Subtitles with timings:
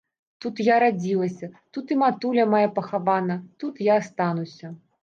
[0.45, 4.79] Тут я радзілася, тут і матуля мая пахавана, тут я астануся.